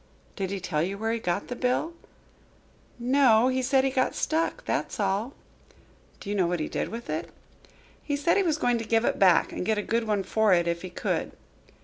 "Did 0.35 0.49
he 0.49 0.59
tell 0.59 0.81
you 0.81 0.97
where 0.97 1.11
he 1.11 1.19
got 1.19 1.47
the 1.47 1.55
bill?" 1.55 1.93
"No, 2.97 3.49
he 3.49 3.61
said 3.61 3.83
he 3.83 3.91
got 3.91 4.15
stuck, 4.15 4.65
that's 4.65 4.99
all." 4.99 5.33
"Do 6.19 6.27
you 6.31 6.35
know 6.35 6.47
what 6.47 6.59
he 6.59 6.67
did 6.67 6.89
with 6.89 7.07
it?" 7.07 7.29
"He 8.01 8.15
said 8.17 8.35
he 8.35 8.41
was 8.41 8.57
going 8.57 8.79
to 8.79 8.83
give 8.83 9.05
it 9.05 9.19
back 9.19 9.51
and 9.51 9.63
get 9.63 9.77
a 9.77 9.83
good 9.83 10.05
one 10.07 10.23
for 10.23 10.55
it, 10.55 10.67
if 10.67 10.81
he 10.81 10.89
could." 10.89 11.33